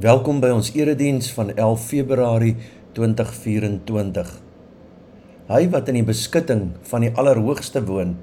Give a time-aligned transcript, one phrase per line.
[0.00, 2.54] Welkom by ons erediens van 11 Februarie
[2.96, 4.28] 2024.
[5.50, 8.14] Hy wat in die beskutting van die Allerhoogste woon,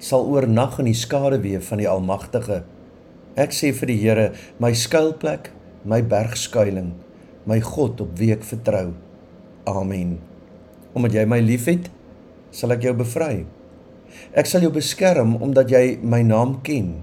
[0.00, 2.62] sal oornag in die skaduwee van die Almagtige.
[3.36, 4.24] Ek sê vir die Here,
[4.64, 5.50] my skuilplek,
[5.84, 6.94] my bergskuiling,
[7.44, 8.94] my God op wie ek vertrou.
[9.68, 10.16] Amen.
[10.96, 11.90] Omdat jy my liefhet,
[12.48, 13.44] sal ek jou bevry.
[14.32, 16.94] Ek sal jou beskerm omdat jy my naam ken.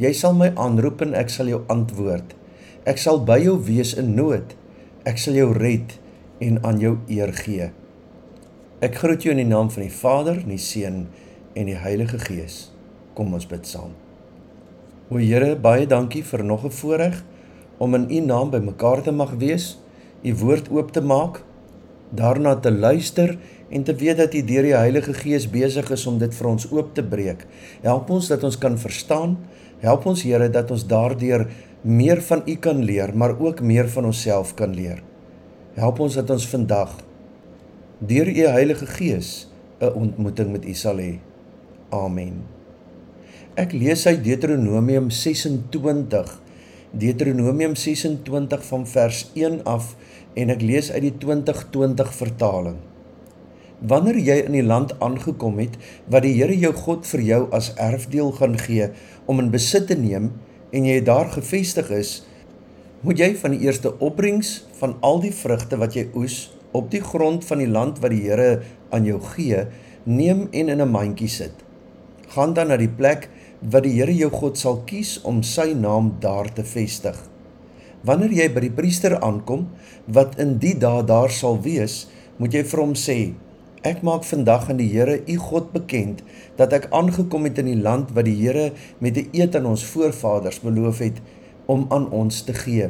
[0.00, 2.40] Jy sal my aanroep en ek sal jou antwoord.
[2.84, 4.50] Ek sal by jou wees in nood.
[5.08, 5.94] Ek sal jou red
[6.44, 7.70] en aan jou eer gee.
[8.84, 11.06] Ek groet jou in die naam van die Vader, die Seun
[11.56, 12.68] en die Heilige Gees.
[13.16, 13.94] Kom ons bid saam.
[15.08, 17.24] O Here, baie dankie vir nog 'n voorreg
[17.78, 19.78] om in U naam bymekaar te mag wees,
[20.22, 21.42] U woord oop te maak,
[22.10, 23.38] daarna te luister
[23.70, 26.70] en te weet dat U deur die Heilige Gees besig is om dit vir ons
[26.70, 27.46] oop te breek.
[27.82, 29.38] Help ons dat ons kan verstaan.
[29.80, 31.48] Help ons Here dat ons daardeur
[31.84, 35.02] meer van U kan leer, maar ook meer van onsself kan leer.
[35.76, 36.96] Help ons dat ons vandag
[37.98, 39.48] deur U Heilige Gees
[39.80, 41.18] 'n ontmoeting met U sal hê.
[41.90, 42.42] Amen.
[43.54, 46.40] Ek lees uit Deuteronomium 26.
[46.90, 49.96] Deuteronomium 26 van vers 1 af
[50.34, 52.76] en ek lees uit die 2020 vertaling.
[53.78, 55.76] Wanneer jy in die land aangekom het
[56.08, 58.88] wat die Here jou God vir jou as erfdeel gaan gee
[59.26, 60.32] om in besit te neem,
[60.74, 62.12] en jy daar gevestig is,
[63.04, 67.02] moet jy van die eerste opbrengs van al die vrugte wat jy oes op die
[67.04, 68.64] grond van die land wat die Here
[68.94, 69.66] aan jou gee,
[70.04, 71.54] neem en in 'n mandjie sit.
[72.34, 73.28] Gaan dan na die plek
[73.60, 77.16] wat die Here jou God sal kies om sy naam daar te vestig.
[78.02, 79.68] Wanneer jy by die priester aankom
[80.06, 82.06] wat in die dae daar sal wees,
[82.38, 83.32] moet jy vir hom sê:
[83.84, 86.22] Ek maak vandag aan die Here u God bekend
[86.56, 88.70] dat ek aangekom het in die land wat die Here
[89.04, 91.20] met 'n eed aan ons voorvaders beloof het
[91.68, 92.88] om aan ons te gee.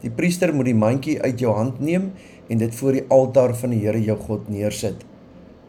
[0.00, 2.12] Die priester moet die mandjie uit jou hand neem
[2.48, 5.02] en dit voor die altaar van die Here jou God neersit.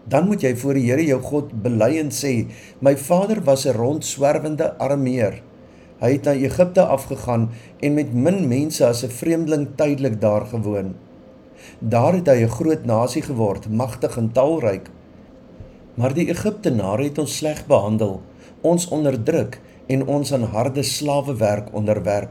[0.05, 2.45] Dan moet jy voor die Here jou God bely en sê:
[2.79, 5.41] "My vader was 'n rondswerwende Arameer.
[5.99, 7.49] Hy het na Egipte afgegaan
[7.81, 11.08] en met min mense as 'n vreemdeling tydelik daar gewoon."
[11.79, 14.89] Daar het hy 'n groot nasie geword, magtig en talryk.
[15.93, 18.21] Maar die Egiptenare het ons sleg behandel,
[18.61, 22.29] ons onderdruk en ons aan harde slawewerk onderwerp.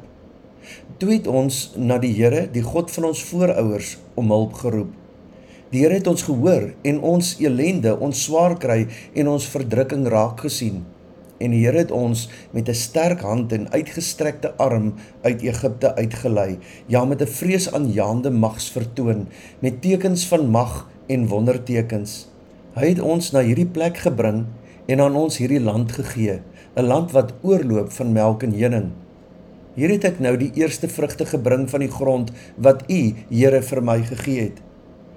[0.96, 4.92] Toe het ons na die Here, die God van ons voorouers, om hulp geroep.
[5.70, 10.40] Die Here het ons gehoor en ons elende, ons swaar kry en ons verdrukking raak
[10.40, 10.84] gesien
[11.38, 16.58] en die Here het ons met 'n sterk hand en uitgestrekte arm uit Egipte uitgelei,
[16.86, 19.28] ja met 'n vreesaanjaende mags vertoon
[19.58, 22.28] met tekens van mag en wondertekens.
[22.74, 24.44] Hy het ons na hierdie plek gebring
[24.86, 26.40] en aan ons hierdie land gegee,
[26.76, 28.90] 'n land wat oorloop van melk en honing.
[29.74, 33.82] Hier het ek nou die eerste vrugte gebring van die grond wat U, Here, vir
[33.82, 34.62] my gegee het.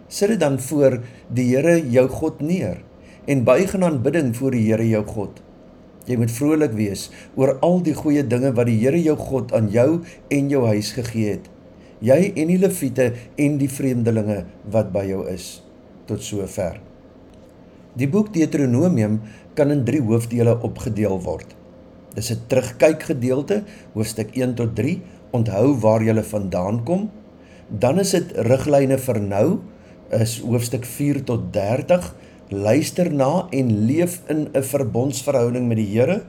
[0.08, 1.00] Sit dit dan voor
[1.34, 2.84] die Here jou God neer
[3.26, 5.42] en buig in aanbidding voor die Here jou God.
[6.10, 9.70] Jy moet vrolik wees oor al die goeie dinge wat die Here jou God aan
[9.74, 10.02] jou
[10.34, 11.50] en jou huis gegee het.
[12.02, 14.40] Jy en die leviete en die vreemdelinge
[14.74, 15.60] wat by jou is.
[16.10, 16.80] Tot sover.
[17.94, 19.20] Die boek Deuteronomium
[19.54, 21.54] kan in 3 hoofdele opgedeel word.
[22.16, 23.64] Dis 'n terugkyk gedeelte,
[23.94, 25.02] hoofstuk 1 tot 3,
[25.32, 27.12] onthou waar jy vandaan kom.
[27.70, 29.60] Dan is dit riglyne vir nou,
[30.10, 32.16] is hoofstuk 4 tot 30
[32.52, 36.24] luister na en leef in 'n verbondsverhouding met die Here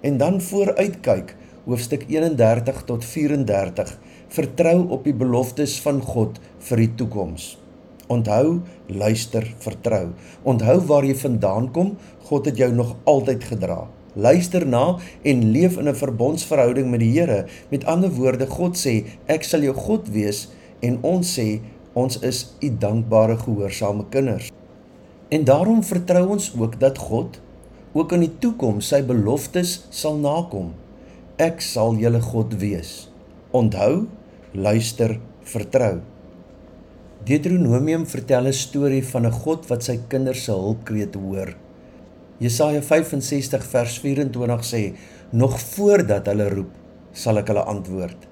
[0.00, 3.98] en dan vooruitkyk hoofstuk 31 tot 34
[4.28, 7.58] vertrou op die beloftes van God vir die toekoms
[8.08, 10.10] onthou luister vertrou.
[10.42, 13.86] Onthou waar jy vandaan kom God het jou nog altyd gedra.
[14.14, 19.04] Luister na en leef in 'n verbondsverhouding met die Here met ander woorde God sê
[19.26, 20.48] ek sal jou God wees
[20.80, 21.60] en ons sê
[21.92, 24.50] ons is u dankbare gehoorsame kinders
[25.30, 27.40] En daarom vertrou ons ook dat God
[27.92, 30.72] ook in die toekoms sy beloftes sal nakom.
[31.38, 33.06] Ek sal julle God wees.
[33.54, 34.08] Onthou,
[34.50, 36.00] luister, vertrou.
[37.30, 41.54] Deuteronomium vertel 'n storie van 'n God wat sy kinders se hulpkreet hoor.
[42.38, 44.94] Jesaja 65 vers 24 sê:
[45.30, 46.72] "Nog voordat hulle roep,
[47.12, 48.28] sal ek hulle antwoord.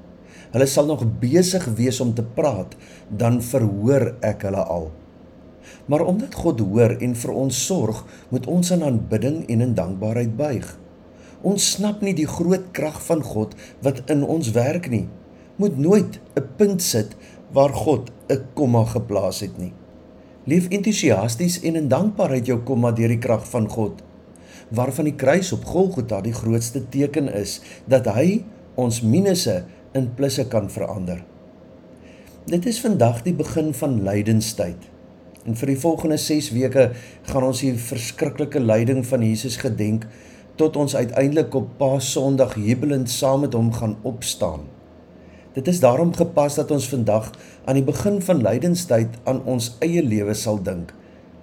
[0.51, 2.75] Hulle sal nog besig wees om te praat,
[3.09, 4.91] dan verhoor ek hulle al."
[5.89, 10.37] Maar omdat God hoor en vir ons sorg, moet ons in aanbidding en in dankbaarheid
[10.37, 10.69] buig.
[11.47, 13.55] Ons snap nie die groot krag van God
[13.85, 15.07] wat in ons werk nie.
[15.57, 17.17] Moet nooit 'n punt sit
[17.53, 19.73] waar God 'n komma geplaas het nie.
[20.45, 24.03] Leef entoesiasties en in dankbaarheid jou komma deur die krag van God,
[24.69, 28.45] waarvan die kruis op Golgotha die grootste teken is dat hy
[28.75, 31.25] ons minusse in plusse kan verander.
[32.49, 34.98] Dit is vandag die begin van lydenstyd.
[35.49, 36.91] En vir die volgende 6 weke
[37.31, 40.05] gaan ons die verskriklike lyding van Jesus gedenk
[40.61, 44.67] tot ons uiteindelik op Paasondag jubelend saam met hom gaan opstaan.
[45.57, 47.31] Dit is daarom gepas dat ons vandag
[47.65, 50.93] aan die begin van lydenstyd aan ons eie lewe sal dink,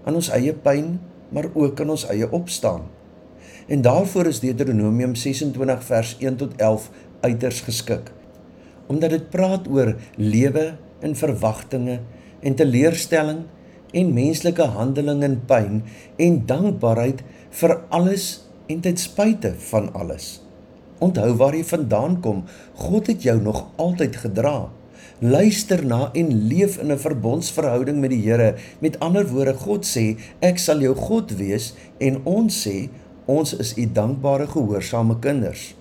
[0.05, 0.99] aan ons eie pyn,
[1.33, 2.85] maar ook aan ons eie opstaan.
[3.65, 6.91] En daarvoor is Deuteronomium 26 vers 1 tot 11
[7.25, 8.13] uiters geskik.
[8.85, 11.99] Omdat dit praat oor lewe in verwagtinge
[12.45, 13.47] en teleurstelling
[13.95, 15.83] en menslike handeling en pyn
[16.21, 17.23] en dankbaarheid
[17.59, 18.25] vir alles
[18.71, 20.39] en ten spyte van alles.
[21.03, 22.43] Onthou waar jy vandaan kom.
[22.79, 24.57] God het jou nog altyd gedra.
[25.19, 28.55] Luister na en leef in 'n verbondsverhouding met die Here.
[28.79, 32.89] Met ander woorde, God sê, ek sal jou God wees en ons sê,
[33.25, 35.75] ons is u dankbare gehoorsame kinders.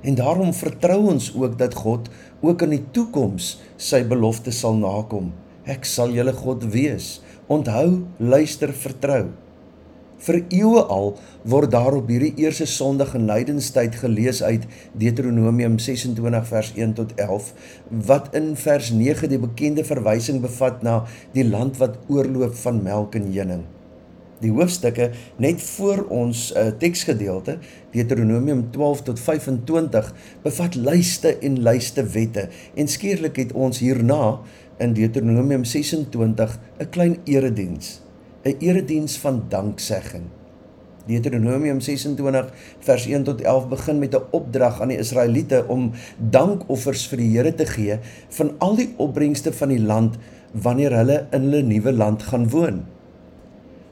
[0.00, 2.08] En daarom vertrou ons ook dat God
[2.40, 5.32] ook in die toekoms sy belofte sal nakom.
[5.64, 7.20] Ek sal julle God wees.
[7.50, 9.24] Onthou, luister, vertrou.
[10.22, 11.08] Vir eeue al
[11.50, 14.68] word daar op hierdie eerste Sondag in lydenstyd gelees uit
[15.02, 17.50] Deuteronomium 26 vers 1 tot 11
[18.12, 21.00] wat in vers 9 die bekende verwysing bevat na
[21.34, 23.66] die land wat oorloop van melk en honing
[24.40, 25.10] die hoofstukke
[25.42, 27.58] net voor ons uh, teksgedeelte
[27.92, 30.14] Deuteronomium 12 tot 25
[30.46, 34.38] bevat lyste en lyste wette en skielik het ons hierna
[34.80, 38.00] in Deuteronomium 26 'n klein erediens
[38.44, 40.28] 'n erediens van danksegging
[41.10, 42.52] Deuteronomium 26
[42.84, 47.36] vers 1 tot 11 begin met 'n opdrag aan die Israeliete om dankoffers vir die
[47.36, 47.98] Here te gee
[48.28, 50.18] van al die opbrengste van die land
[50.52, 52.84] wanneer hulle in hulle nuwe land gaan woon.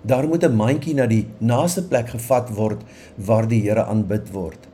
[0.03, 2.83] Daar moet 'n mandjie na die naaste plek gevat word
[3.17, 4.69] waar die Here aanbid word.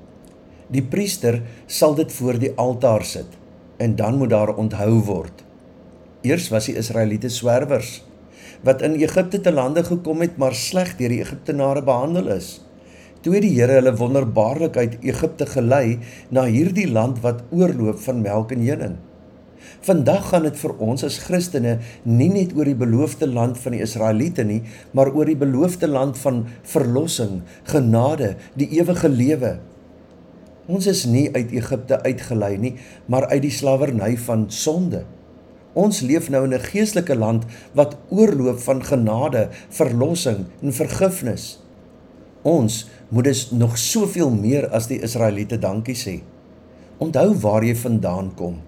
[0.68, 3.28] Die priester sal dit voor die altaar sit
[3.76, 5.43] en dan moet daar onthou word.
[6.24, 7.98] Eers was die Israeliete swerwers
[8.64, 12.62] wat in Egipte te lande gekom het maar sleg deur die Egiptenare behandel is.
[13.24, 15.98] Toe die Here hulle wonderbaarlik uit Egipte gelei
[16.32, 18.94] na hierdie land wat oorloop van melk en honing.
[19.84, 21.74] Vandag gaan dit vir ons as Christene
[22.08, 24.62] nie net oor die beloofde land van die Israeliete nie,
[24.96, 29.58] maar oor die beloofde land van verlossing, genade, die ewige lewe.
[30.72, 32.72] Ons is nie uit Egipte uitgelei nie,
[33.12, 35.04] maar uit die slawerny van sonde.
[35.74, 37.44] Ons leef nou in 'n geestelike land
[37.74, 41.58] wat oorloop van genade, verlossing en vergifnis.
[42.42, 46.22] Ons moet dus nog soveel meer as die Israeliete dankie sê.
[46.98, 48.60] Onthou waar jy vandaan kom.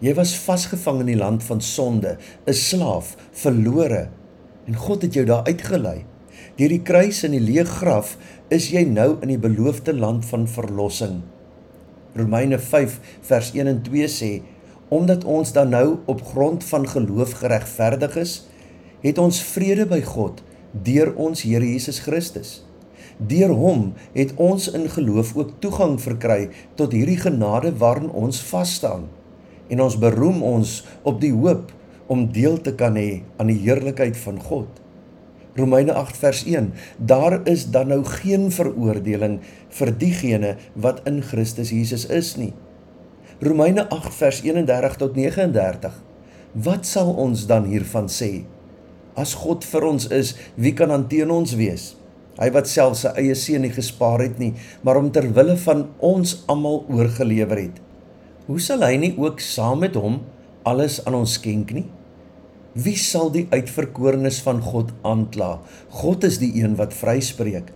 [0.00, 2.16] Jy was vasgevang in die land van sonde,
[2.46, 4.08] 'n slaaf, verlore.
[4.66, 6.04] En God het jou daar uitgelei.
[6.56, 8.16] Deur die kruis en die leë graf
[8.48, 11.22] is jy nou in die beloofde land van verlossing.
[12.14, 14.42] Romeine 5 vers 1 en 2 sê:
[14.92, 18.32] Omdat ons dan nou op grond van geloof geregverdig is,
[19.00, 20.42] het ons vrede by God
[20.72, 22.60] deur ons Here Jesus Christus.
[23.16, 26.48] Deur hom het ons in geloof ook toegang verkry
[26.80, 29.08] tot hierdie genade waarin ons vas staan
[29.72, 30.72] en ons beroem ons
[31.08, 31.70] op die hoop
[32.12, 34.68] om deel te kan hê aan die heerlikheid van God.
[35.56, 39.38] Romeine 8 vers 1 Daar is dan nou geen veroordeling
[39.78, 42.52] vir diegene wat in Christus Jesus is nie.
[43.42, 45.96] Romeine 8 vers 31 tot 39
[46.52, 48.44] Wat sal ons dan hiervan sê?
[49.18, 51.92] As God vir ons is, wie kan dan teen ons wees?
[52.38, 54.52] Hy wat self sy eie seun nie gespaar het nie,
[54.86, 57.82] maar hom ter wille van ons almal oorgelewer het
[58.46, 60.20] hoe sal hy nie ook saam met hom
[60.68, 61.84] alles aan ons skenk nie?
[62.72, 65.56] Wie sal die uitverkorenes van God aankla?
[66.00, 67.70] God is die een wat vryspreek.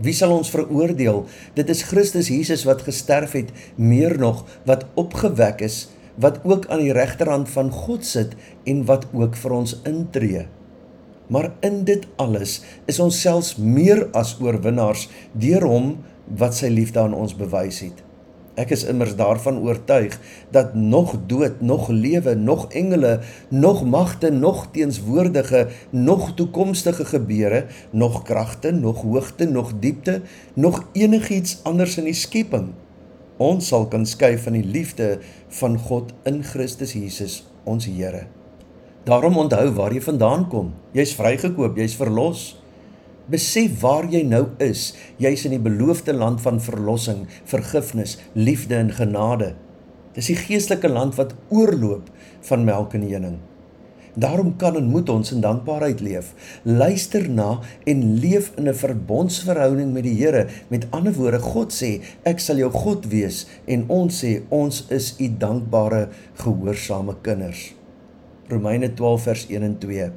[0.00, 1.24] Wie sal ons veroordeel?
[1.56, 5.90] Dit is Christus Jesus wat gesterf het, meer nog wat opgewek is,
[6.20, 8.32] wat ook aan die regterhand van God sit
[8.64, 10.46] en wat ook vir ons intree.
[11.30, 15.92] Maar in dit alles is ons selfs meer as oorwinnaars deur hom
[16.40, 18.00] wat sy liefde aan ons bewys het.
[18.60, 20.18] Ek is immers daarvan oortuig
[20.52, 28.22] dat nog dood, nog lewe, nog engele, nog magte, nog teenswoordige, nog toekomstige gebeure, nog
[28.28, 30.20] kragte, nog hoogte, nog diepte,
[30.54, 32.70] nog enigiets anders in die skepping
[33.40, 35.14] ons sal kan skei van die liefde
[35.60, 38.26] van God in Christus Jesus, ons Here.
[39.08, 40.74] Daarom onthou waar jy vandaan kom.
[40.92, 42.59] Jy's vrygekoop, jy's verlos.
[43.30, 44.90] Besef waar jy nou is.
[45.22, 49.52] Jy's in die beloofde land van verlossing, vergifnis, liefde en genade.
[50.16, 52.10] Dis die geestelike land wat oorloop
[52.48, 53.38] van melk en honing.
[54.18, 56.32] Daarom kan en moet ons in dankbaarheid leef.
[56.66, 60.46] Luister na en leef in 'n verbondsverhouding met die Here.
[60.68, 65.14] Met ander woorde, God sê, ek sal jou God wees en ons sê ons is
[65.18, 67.74] u dankbare gehoorsame kinders.
[68.48, 70.10] Romeine 12 vers 1 en 2.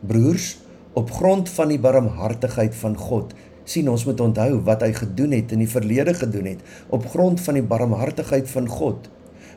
[0.00, 0.58] Broers,
[0.96, 3.34] op grond van die barmhartigheid van God,
[3.68, 7.42] sien ons moet onthou wat hy gedoen het in die verlede gedoen het, op grond
[7.44, 9.10] van die barmhartigheid van God.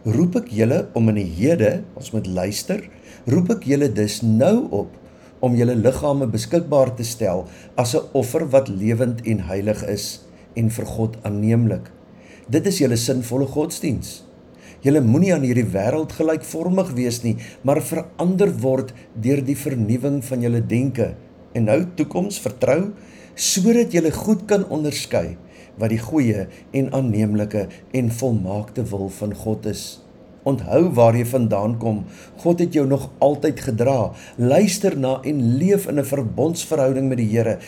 [0.04, 2.82] Roep ek julle om in die hede, ons moet luister,
[3.30, 4.98] roep ek julle dus nou op
[5.40, 7.46] om julle liggame beskikbaar te stel
[7.80, 10.20] as 'n offer wat lewend en heilig is
[10.56, 11.88] en vir God aanneemlik.
[12.50, 14.26] Dit is julle sinvolle godsdiens.
[14.82, 20.42] Julle moenie aan hierdie wêreld gelykvormig wees nie, maar verander word deur die vernuwing van
[20.42, 21.16] julle denke
[21.60, 22.82] en nou toekoms vertrou
[23.40, 25.38] sodat julle goed kan onderskei
[25.80, 29.84] wat die goeie en aanneemlike en volmaakte wil van God is.
[30.48, 32.04] Onthou waar jy vandaan kom.
[32.44, 34.12] God het jou nog altyd gedra.
[34.36, 37.60] Luister na en leef in 'n verbondsverhouding met die Here.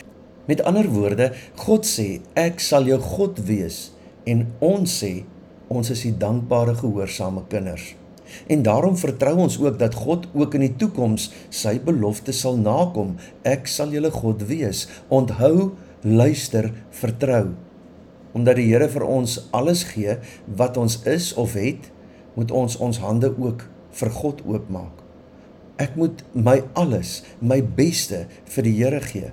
[0.46, 3.92] Met ander woorde, God sê, ek sal jou God wees
[4.24, 5.24] en ons sê,
[5.68, 8.01] ons is die dankbare gehoorsame kinders.
[8.46, 13.16] En daarom vertrou ons ook dat God ook in die toekoms sy belofte sal nakom.
[13.42, 14.86] Ek sal julle God wees.
[15.08, 15.72] Onthou,
[16.02, 17.52] luister, vertrou.
[18.32, 21.90] Omdat die Here vir ons alles gee wat ons is of het,
[22.34, 25.02] moet ons ons hande ook vir God oopmaak.
[25.80, 29.32] Ek moet my alles, my beste vir die Here gee.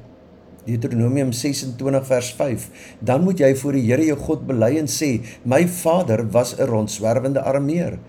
[0.69, 2.69] Deuteronomium 26 vers 5.
[2.99, 6.67] Dan moet jy voor die Here jou God bely en sê: "My vader was 'n
[6.67, 7.99] rondswerwende armeer."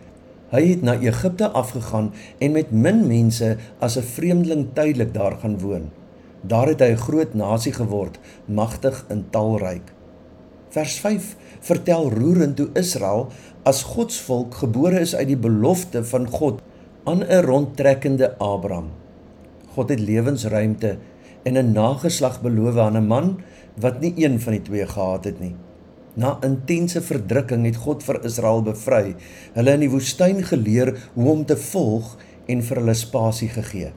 [0.50, 2.08] Hy het na Egipte afgegaan
[2.42, 5.90] en met min mense as 'n vreemdeling tydelik daar gaan woon.
[6.42, 9.92] Daar het hy 'n groot nasie geword, magtig en talryk.
[10.68, 13.28] Vers 5 vertel roerend hoe Israel
[13.62, 16.62] as God se volk gebore is uit die belofte van God
[17.04, 18.88] aan 'n rondtrekkende Abraham.
[19.74, 20.96] God het lewensruimte
[21.42, 23.40] en 'n nageslag beloof aan 'n man
[23.80, 25.54] wat nie een van die twee gehad het nie.
[26.18, 29.14] Na intense verdrukking het God vir Israel bevry.
[29.54, 32.16] Hulle in die woestyn geleer hoe om te volg
[32.50, 33.92] en vir hulle spasie gegee.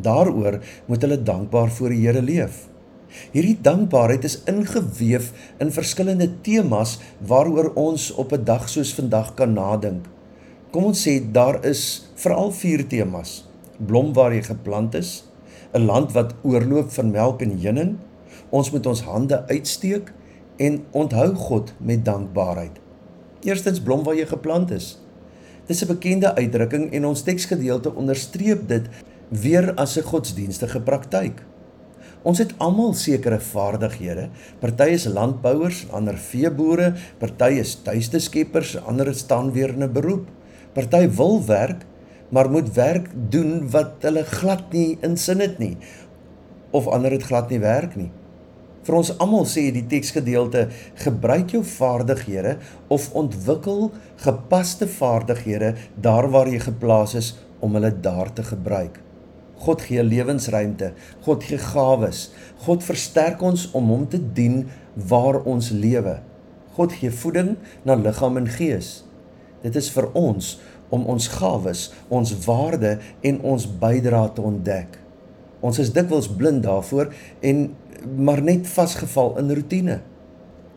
[0.00, 2.68] Daaroor moet hulle dankbaar voor die Here leef.
[3.34, 6.96] Hierdie dankbaarheid is ingeweef in verskillende temas
[7.28, 10.08] waaroor ons op 'n dag soos vandag kan nadink.
[10.70, 13.44] Kom ons sê daar is veral vier temas:
[13.76, 15.24] blom waar jy geplant is,
[15.74, 17.98] 'n land wat oorloop van melk en honing,
[18.50, 20.12] ons moet ons hande uitsteek
[20.62, 22.78] en onthou God met dankbaarheid.
[23.42, 24.98] Eerstens blom waar jy geplant is.
[25.66, 28.86] Dis 'n bekende uitdrukking en ons teksgedeelte onderstreep dit
[29.28, 31.42] weer as 'n godsdienstige praktyk.
[32.22, 34.28] Ons het almal sekere vaardighede.
[34.60, 40.28] Party is landbouers, ander veeboere, party is tuiste skeppers, ander staan weer in 'n beroep.
[40.72, 41.84] Party wil werk,
[42.28, 45.76] maar moet werk doen wat hulle glad nie in sin het nie
[46.70, 48.10] of ander het glad nie werk nie.
[48.82, 50.64] Vir ons almal sê die teksgedeelte
[51.04, 52.56] gebruik jou vaardighede
[52.90, 53.92] of ontwikkel
[54.24, 58.98] gepaste vaardighede daar waar jy geplaas is om hulle daar te gebruik.
[59.62, 60.90] God gee lewensruimte,
[61.22, 62.32] God gee gawes.
[62.66, 66.18] God versterk ons om hom te dien waar ons lewe.
[66.74, 67.54] God gee voeding
[67.86, 69.04] na liggaam en gees.
[69.62, 70.56] Dit is vir ons
[70.92, 75.01] om ons gawes, ons waarde en ons bydrae te ontdek.
[75.62, 77.68] Ons is dikwels blind daarvoor en
[78.18, 80.00] maar net vasgeval in rotine.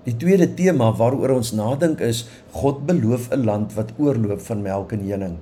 [0.05, 4.91] Die tweede tema waaroor ons nadink is God beloof 'n land wat oorloop van melk
[4.93, 5.37] en honing.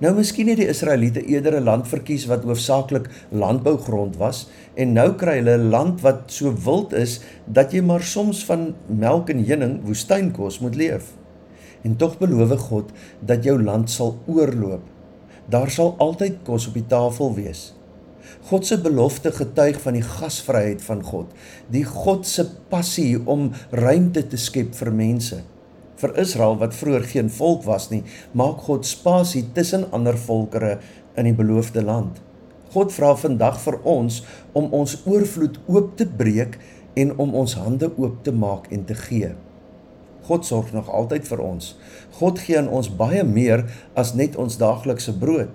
[0.00, 5.12] Nou miskien het die Israeliete eerder 'n land verkies wat hoofsaaklik landbougrond was en nou
[5.12, 9.44] kry hulle 'n land wat so wild is dat jy maar soms van melk en
[9.44, 11.12] honing woestynkos moet leef.
[11.82, 14.82] En tog beloof God dat jou land sal oorloop.
[15.48, 17.77] Daar sal altyd kos op die tafel wees.
[18.48, 21.32] God se belofte getuig van die gasvryheid van God,
[21.68, 25.42] die God se passie om ruimte te skep vir mense.
[26.00, 28.00] Vir Israel wat vroeër geen volk was nie,
[28.32, 30.78] maak God spasie tussen ander volkere
[31.20, 32.22] in die beloofde land.
[32.72, 34.22] God vra vandag vir ons
[34.56, 36.56] om ons oorvloed oop te breek
[36.96, 39.34] en om ons hande oop te maak en te gee.
[40.24, 41.74] God sorg nog altyd vir ons.
[42.16, 45.52] God gee aan ons baie meer as net ons daaglikse brood.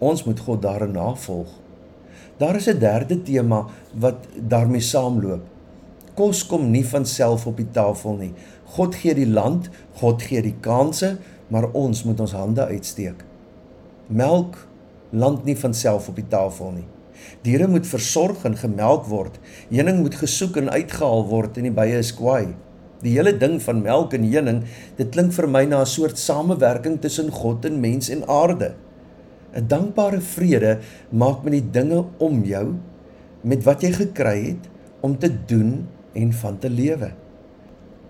[0.00, 1.59] Ons moet God daarin navolg.
[2.40, 4.16] Daar is 'n derde tema wat
[4.48, 5.42] daarmee saamloop.
[6.14, 8.32] Kos kom nie van self op die tafel nie.
[8.64, 11.16] God gee die land, God gee die kansse,
[11.48, 13.24] maar ons moet ons hande uitsteek.
[14.06, 14.68] Melk
[15.10, 16.86] land nie van self op die tafel nie.
[17.42, 19.38] Diere moet versorg en gemelk word.
[19.68, 22.54] Heuning moet gesoek en uitgehaal word en die bye is kwaai.
[23.02, 24.64] Die hele ding van melk en heuning,
[24.96, 28.74] dit klink vir my na 'n soort samewerking tussen God en mens en aarde.
[29.54, 30.78] 'n Dankbare vrede
[31.10, 32.74] maak met die dinge om jou
[33.42, 34.68] met wat jy gekry het
[35.00, 37.12] om te doen en van te lewe.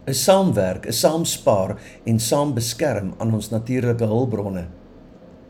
[0.07, 4.67] 'n Saamwerk, 'n saamspaar en saam beskerm aan ons natuurlike hulpbronne.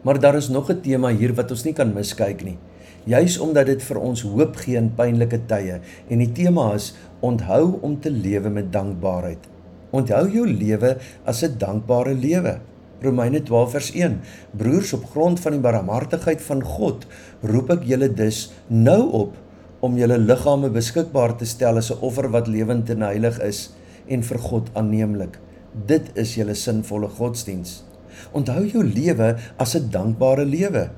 [0.02, 2.58] Maar daar is nog 'n tema hier wat ons nie kan miskyk nie.
[3.04, 7.78] Juis omdat dit vir ons hoop gee in pynlike tye en die tema is onthou
[7.80, 9.48] om te lewe met dankbaarheid.
[9.90, 12.60] Onthou jou lewe as 'n dankbare lewe.
[13.02, 14.20] Romeine 12 vers 1.
[14.56, 17.06] Broers, op grond van die barmhartigheid van God,
[17.42, 19.36] roep ek julle dus nou op
[19.80, 23.70] om julle liggame beskikbaar te stel as 'n offer wat lewend en heilig is
[24.08, 25.38] en vir God aanneemlik.
[25.86, 27.84] Dit is julle sinvolle godsdiens.
[28.32, 30.90] Onthou jou lewe as 'n dankbare lewe.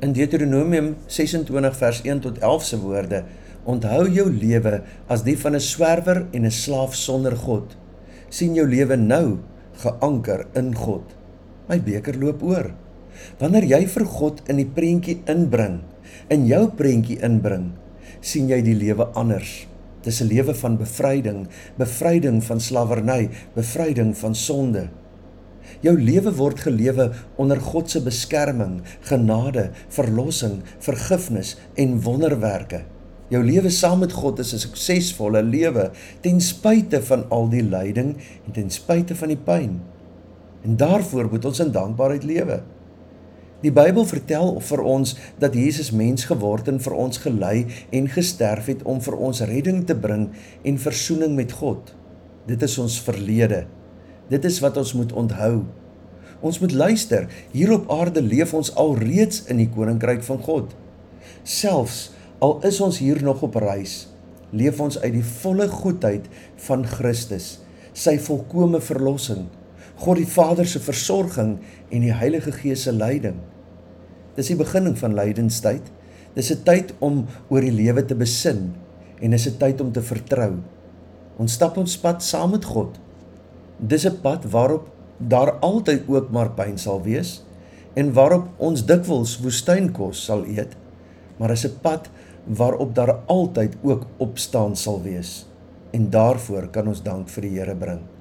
[0.00, 3.24] In Deuteronomium 26 vers 1 tot 11 se woorde:
[3.64, 7.76] Onthou jou lewe as die van 'n swerwer en 'n slaaf sonder God.
[8.28, 9.38] sien jou lewe nou
[9.82, 11.17] geanker in God.
[11.68, 12.70] My beker loop oor.
[13.40, 15.82] Wanneer jy vir God in die prentjie inbring,
[16.32, 17.72] in jou prentjie inbring,
[18.24, 19.66] sien jy die lewe anders.
[20.02, 21.46] Dis 'n lewe van bevryding,
[21.76, 24.88] bevryding van slawerny, bevryding van sonde.
[25.82, 32.84] Jou lewe word gelewe onder God se beskerming, genade, verlossing, vergifnis en wonderwerke.
[33.28, 38.16] Jou lewe saam met God is 'n suksesvolle lewe ten spyte van al die lyding
[38.46, 39.80] en ten spyte van die pyn.
[40.68, 42.60] En daarvoor moet ons in dankbaarheid lewe.
[43.64, 48.68] Die Bybel vertel vir ons dat Jesus mens geword en vir ons gelei en gesterf
[48.68, 50.28] het om vir ons redding te bring
[50.62, 51.94] en verzoening met God.
[52.46, 53.64] Dit is ons verlede.
[54.28, 55.64] Dit is wat ons moet onthou.
[56.44, 57.26] Ons moet luister.
[57.56, 60.76] Hier op aarde leef ons alreeds in die koninkryk van God.
[61.42, 62.10] Selfs
[62.44, 64.04] al is ons hier nog op reis,
[64.52, 66.28] leef ons uit die volle goedheid
[66.68, 67.56] van Christus,
[67.96, 69.48] sy volkomme verlossing
[69.98, 71.58] God die Vader se versorging
[71.90, 73.40] en die Heilige Gees se leiding.
[74.36, 75.82] Dis die beginning van lydenstyd.
[76.34, 78.74] Dis 'n tyd om oor die lewe te besin
[79.20, 80.52] en dis 'n tyd om te vertrou.
[81.38, 82.98] Ons stap ons pad saam met God.
[83.78, 84.88] Dis 'n pad waarop
[85.18, 87.42] daar altyd ook maar pyn sal wees
[87.94, 90.76] en waarop ons dikwels woestynkos sal eet.
[91.38, 92.08] Maar is 'n pad
[92.46, 95.46] waarop daar altyd ook opstaan sal wees.
[95.90, 98.17] En daarvoor kan ons dank vir die Here bring.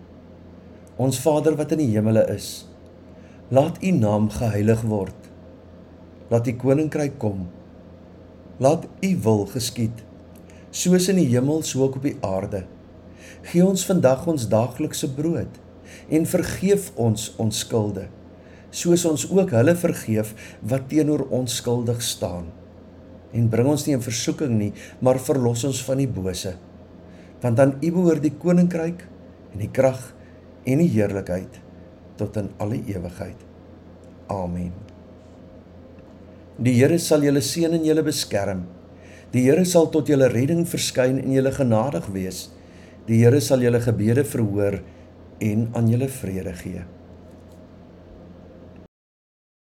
[0.98, 2.66] Ons Vader wat in die hemele is,
[3.54, 5.28] laat U naam geheilig word.
[6.32, 7.44] Laat U koninkryk kom.
[8.58, 10.02] Laat U wil geskied,
[10.74, 12.64] soos in die hemel so ook op die aarde.
[13.46, 15.62] Gee ons vandag ons daaglikse brood
[16.10, 18.08] en vergeef ons ons skulde,
[18.74, 20.34] soos ons ook hulle vergeef
[20.66, 22.50] wat teenoor ons skuldig staan.
[23.38, 26.58] En bring ons nie in versoeking nie, maar verlos ons van die bose.
[27.46, 29.06] Want aan U behoort die koninkryk
[29.54, 30.17] en die krag
[30.68, 31.62] en die heerlikheid
[32.20, 33.40] tot in alle ewigheid.
[34.34, 34.74] Amen.
[36.58, 38.66] Die Here sal julle seën en julle beskerm.
[39.32, 42.48] Die Here sal tot julle redding verskyn en julle genadig wees.
[43.08, 44.82] Die Here sal julle gebede verhoor
[45.44, 46.84] en aan julle vrede gee.